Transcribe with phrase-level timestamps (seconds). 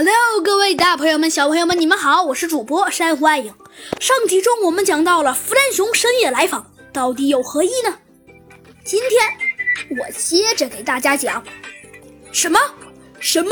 [0.00, 3.52] Hello，各位大朋友们、小朋友们，你们好，我是主播珊瑚暗影。
[3.98, 7.98] 上集中我们讲到了弗兰熊深夜来访，到底有何意呢？
[8.84, 11.42] 今天我接着给大家讲，
[12.30, 12.60] 什么
[13.18, 13.50] 什么？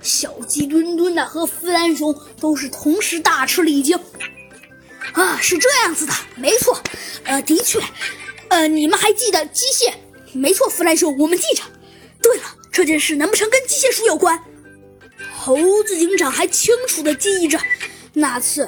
[0.00, 3.98] 小鸡墩墩呢和弗兰熊都是同时大吃了一惊。
[5.14, 6.80] 啊，是这样子的，没错，
[7.24, 7.80] 呃，的确，
[8.50, 9.94] 呃，你们还记得机械？
[10.32, 11.64] 没错，弗兰熊，我们记着。
[12.22, 14.40] 对了，这件事难不成跟机械鼠有关？
[15.44, 17.60] 猴子警长还清楚地记忆着
[18.14, 18.66] 那次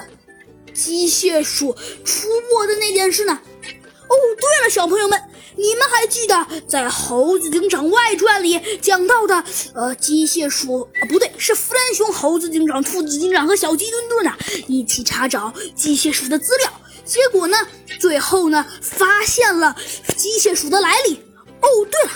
[0.75, 1.75] 机械鼠
[2.05, 3.33] 出没的那件事呢。
[3.33, 5.19] 哦，对了，小朋友们，
[5.55, 9.43] 你们还记得在《猴子警长外传》里讲到的，
[9.73, 16.71] 呃，机械鼠啊，不对，是弗兰熊、猴子警长、兔子警长和小鸡墩墩啊一起查找机械鼠的资料，
[17.03, 17.57] 结果呢，
[17.99, 19.75] 最后呢，发现了
[20.15, 21.15] 机械鼠的来历。
[21.59, 22.11] 哦，对了。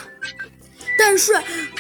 [0.98, 1.34] 但是，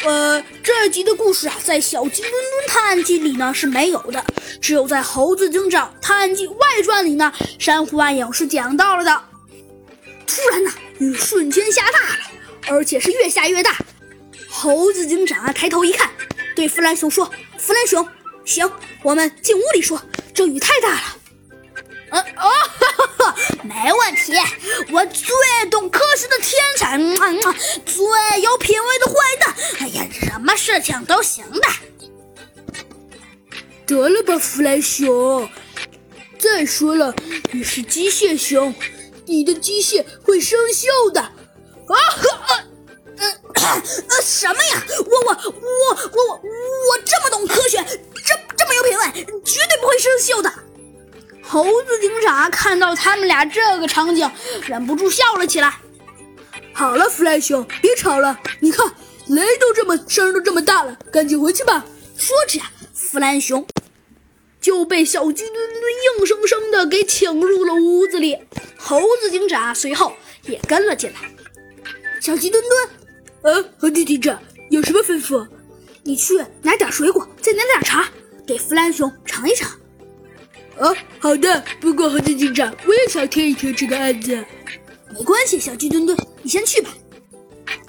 [0.03, 4.23] 呃，这集的故事啊，在《小鸡墩墩探案记》里呢是没有的，
[4.59, 9.23] 只有在《猴子警长探案记外传》里呢，珊瑚暗影是讲到了的。
[10.26, 13.77] 突然呢，雨瞬间下大了，而且是越下越大。
[14.49, 16.09] 猴子警长啊，抬头一看，
[16.55, 18.07] 对弗兰熊说：“弗兰熊，
[18.43, 18.70] 行，
[19.04, 20.01] 我们进屋里说，
[20.34, 21.17] 这雨太大了。”
[22.12, 22.51] 呃哦，
[23.63, 24.34] 没问题，
[24.91, 25.26] 我最
[25.70, 26.98] 懂科学的天才，
[27.85, 31.67] 最有品味的坏蛋，哎呀，什么事情都行的。
[33.85, 35.49] 得了吧，弗兰熊。
[36.37, 37.13] 再说了，
[37.51, 38.73] 你是机械熊，
[39.26, 41.21] 你的机械会生锈的。
[41.21, 41.32] 啊
[41.87, 42.63] 哈，
[43.17, 43.27] 呃
[44.09, 44.84] 呃，什么呀？
[44.98, 45.51] 我我我
[45.91, 46.41] 我我
[46.89, 47.77] 我这么懂科学，
[48.26, 49.05] 这这么有品味，
[49.45, 50.51] 绝对不会生锈的。
[51.52, 54.32] 猴子警长看到他们俩这个场景，
[54.66, 55.76] 忍不住笑了起来。
[56.71, 58.40] 好了，弗兰熊，别吵了。
[58.62, 58.90] 你看，
[59.27, 61.85] 雷都这么声都这么大了，赶紧回去吧。
[62.18, 63.68] 说着呀，弗兰熊
[64.62, 68.38] 就被小鸡墩墩硬生生的给请入了屋子里。
[68.78, 70.13] 猴子警长随后
[70.45, 71.19] 也跟了进来。
[72.22, 72.63] 小鸡墩
[73.41, 75.45] 墩，呃，猴子警长有什么吩咐？
[76.03, 78.07] 你去拿点水果，再拿点茶，
[78.47, 79.69] 给弗兰熊尝一尝。
[80.77, 81.63] 哦，好的。
[81.79, 84.43] 不过猴子警长，我也想听一听这个案子。
[85.13, 86.89] 没关系，小鸡墩墩，你先去吧。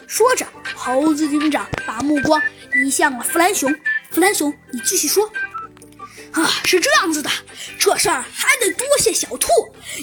[0.07, 2.41] 说着，猴子警长把目光
[2.75, 3.73] 移向了弗兰熊。
[4.11, 5.31] 弗兰熊，你继续说。
[6.33, 7.31] 啊，是这样子的，
[7.79, 9.49] 这事儿还得多谢小兔。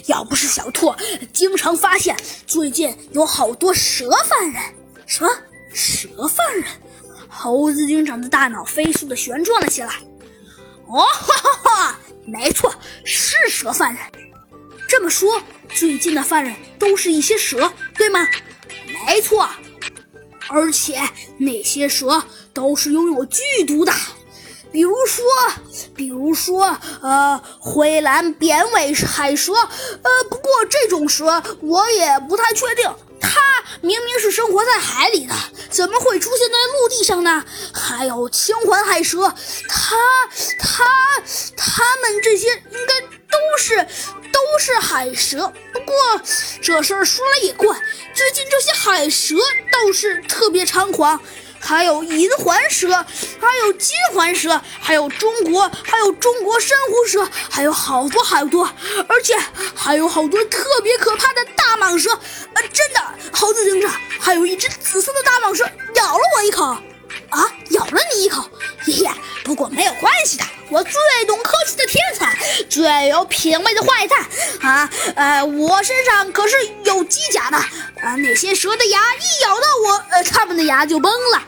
[0.07, 0.94] 要不是小兔
[1.34, 2.16] 经常发现
[2.47, 4.62] 最近有好多蛇犯人，
[5.06, 5.29] 什么
[5.73, 6.66] 蛇犯人？
[7.28, 9.94] 猴子警长的大脑飞速的旋转了起来。
[10.88, 11.03] 哦。
[12.31, 12.73] 没错，
[13.03, 14.03] 是蛇犯人。
[14.88, 15.41] 这么说，
[15.73, 18.28] 最近的犯人都是一些蛇，对吗？
[19.06, 19.47] 没错，
[20.47, 21.00] 而且
[21.38, 22.23] 那些蛇
[22.53, 23.94] 都是拥有剧毒的，
[24.72, 25.23] 比如说，
[25.95, 29.53] 比如说，呃，灰蓝扁尾海蛇。
[29.53, 32.89] 呃，不过这种蛇我也不太确定。
[33.19, 33.40] 它
[33.81, 35.34] 明明是生活在海里的，
[35.69, 37.46] 怎么会出现在陆地上呢？
[37.74, 39.34] 还有青环海蛇，
[39.68, 39.96] 它、
[40.59, 40.85] 它、
[41.56, 43.88] 它们这些应该都是
[44.31, 45.52] 都是海蛇。
[45.72, 45.96] 不过
[46.62, 47.78] 这事儿说来也怪，
[48.13, 49.36] 最近这些海蛇
[49.72, 51.19] 倒是特别猖狂。
[51.62, 58.63] 还有银环蛇，还有金环蛇，还有中国，还有中国珊瑚蛇，还有好多好多，
[59.09, 59.36] 而且
[59.75, 62.18] 还有好多特别可怕的大蟒蛇。
[62.68, 63.02] 真的，
[63.34, 65.64] 猴子警长，还有一只紫色的大蟒蛇
[65.96, 66.78] 咬了我一口。
[67.30, 68.50] 啊，咬了你一口，
[68.80, 69.08] 嘿嘿。
[69.44, 70.94] 不过没有关系的，我最
[71.25, 72.38] 懂科技的天才，
[72.69, 74.25] 最有品味的坏蛋。
[74.62, 77.58] 啊，呃，我身上可是有机甲的。
[77.58, 81.44] 啊，那些蛇的牙一咬到我，呃，他们的牙就崩了。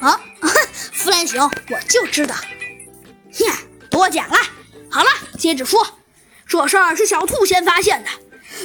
[0.00, 0.20] 啊，
[0.92, 2.34] 弗兰熊，我就知道。
[3.38, 3.52] 哼，
[3.90, 4.36] 多讲了。
[4.90, 5.86] 好了，接着说，
[6.46, 8.10] 这事儿是小兔先发现的，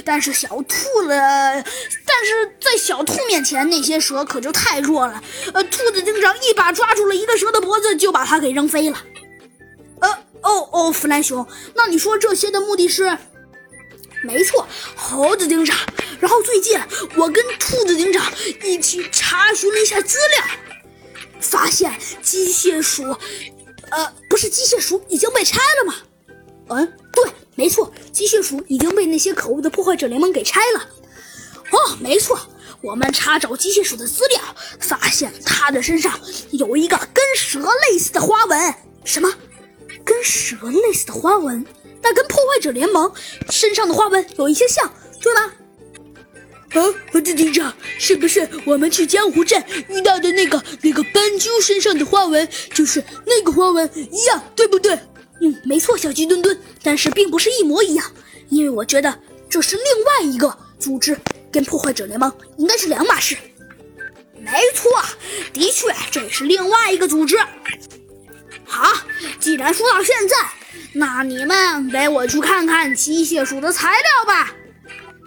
[0.05, 1.63] 但是小兔了，
[2.05, 5.23] 但是在小兔面前，那些蛇可就太弱了。
[5.53, 8.97] 呃，兔子警长一把抓住了一个蛇的脖子，就把它给扔飞了。
[10.01, 10.09] 呃，
[10.41, 11.45] 哦哦，弗兰熊，
[11.75, 13.18] 那你说这些的目的是？
[14.24, 15.77] 没错，猴子警长。
[16.19, 16.77] 然后最近
[17.15, 18.31] 我跟兔子警长
[18.63, 20.45] 一起查询了一下资料。
[21.39, 23.03] 发现机械鼠，
[23.91, 25.95] 呃，不是机械鼠已经被拆了吗？
[26.68, 30.89] 嗯，对，没错，机械鼠已经被那些可恶的破坏者联盟给拆了。
[31.71, 32.39] 哦，没错，
[32.79, 34.39] 我们查找机械鼠的资料，
[34.79, 36.17] 发现它的身上
[36.51, 38.73] 有一个跟蛇类似的花纹。
[39.03, 39.29] 什么？
[40.06, 41.65] 跟蛇类似的花纹？
[42.01, 43.11] 那跟破坏者联盟
[43.50, 44.89] 身上的花纹有一些像，
[45.21, 45.51] 对吗？
[46.75, 46.79] 啊，
[47.12, 54.97] 猴子警长，是不是我们去江湖镇遇到的那个那个斑鸠身上的花纹，就是那个花纹一样，对不对？
[55.41, 58.06] 嗯，没错，小鸡墩墩，但是并不是一模一样，
[58.50, 59.19] 因为我觉得
[59.50, 61.18] 这是另外一个组织，
[61.51, 63.38] 跟破坏者联盟应该是两码事。
[64.38, 64.89] 没错，
[65.53, 67.38] 的确，这也是另外一个组织。
[68.65, 68.94] 好，
[69.39, 70.36] 既然说到现在，
[70.94, 74.53] 那你们带我去看看机械鼠的材料吧，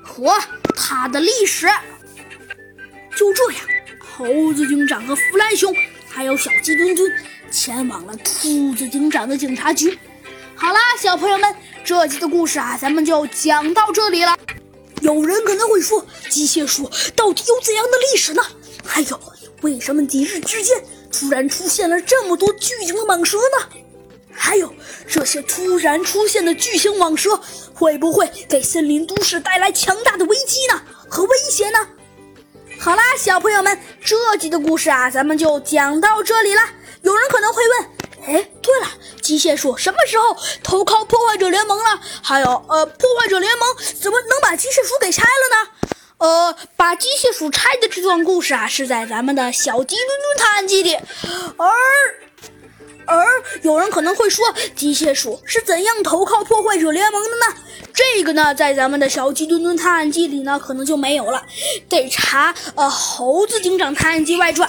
[0.02, 0.32] 和
[0.76, 1.66] 它的历史。
[3.14, 3.62] 就这样，
[3.98, 5.74] 猴子警长和弗兰熊
[6.08, 7.12] 还有小鸡墩墩
[7.52, 9.98] 前往了兔子警长的警察局。
[10.56, 11.54] 好啦，小朋友们，
[11.84, 14.34] 这集的故事啊，咱们就讲到这里了。
[15.02, 18.42] 有人可能会说，机械鼠到底有怎样的历史呢？
[18.84, 19.20] 还有，
[19.60, 20.82] 为什么几日之间
[21.12, 23.68] 突然出现了这么多巨型的蟒蛇呢？
[24.30, 24.72] 还有，
[25.06, 27.38] 这些突然出现的巨型蟒蛇
[27.74, 30.80] 会不会给森林都市带来强大的危机呢？
[31.08, 31.78] 和威胁呢？
[32.78, 36.62] 好啦，小朋友们，这集的故事啊，咱们就讲到这里了。
[37.02, 37.86] 有人可能会问，
[38.26, 38.88] 哎，对了，
[39.20, 42.00] 机械鼠什么时候投靠破坏者联盟了？
[42.22, 43.68] 还有，呃，破坏者联盟
[44.00, 45.70] 怎么能把机械鼠给拆了呢？
[46.18, 50.96] 呃，把机械鼠拆的这段故事啊，是在咱们的小鸡墩墩探案记里。
[51.56, 51.68] 而
[53.04, 53.26] 而
[53.62, 57.56] 有人可能会说，机械鼠是怎样投靠破坏者联盟的呢？
[57.92, 61.42] 这个呢，在咱们的小鸡墩墩探案记里呢，可能就没有了，
[61.88, 64.68] 得查呃《猴子警长探案记外传》。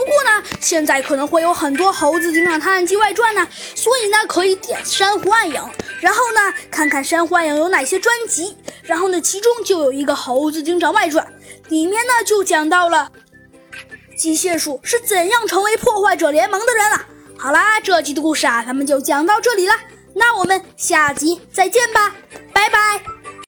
[0.00, 5.62] 不过呢，现在可能会有很多《猴子警长探案记外传》呢，所以呢，可以点珊瑚暗影，
[6.00, 11.22] 然后呢，看看珊瑚暗影有哪些专辑，然后呢，其中就有一个《猴子警长外传》，
[11.70, 13.12] 里面呢就讲到了
[14.16, 17.04] 机械鼠是怎样成为破坏者联盟的人了。
[17.36, 19.74] 好啦，这集的故事啊，咱们就讲到这里了，
[20.14, 22.14] 那我们下集再见吧，
[22.54, 23.19] 拜拜。